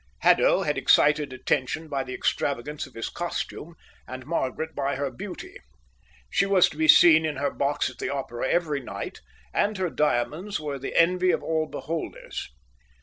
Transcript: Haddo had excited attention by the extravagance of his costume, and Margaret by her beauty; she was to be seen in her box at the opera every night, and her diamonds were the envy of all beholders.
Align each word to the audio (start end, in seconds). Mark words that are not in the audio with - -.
Haddo 0.21 0.63
had 0.63 0.79
excited 0.79 1.31
attention 1.31 1.87
by 1.87 2.03
the 2.03 2.15
extravagance 2.15 2.87
of 2.87 2.95
his 2.95 3.07
costume, 3.07 3.75
and 4.07 4.25
Margaret 4.25 4.73
by 4.73 4.95
her 4.95 5.11
beauty; 5.11 5.57
she 6.27 6.47
was 6.47 6.67
to 6.69 6.75
be 6.77 6.87
seen 6.87 7.23
in 7.23 7.35
her 7.35 7.51
box 7.51 7.87
at 7.87 7.99
the 7.99 8.09
opera 8.09 8.49
every 8.49 8.79
night, 8.79 9.19
and 9.53 9.77
her 9.77 9.91
diamonds 9.91 10.59
were 10.59 10.79
the 10.79 10.95
envy 10.99 11.29
of 11.29 11.43
all 11.43 11.67
beholders. 11.67 12.49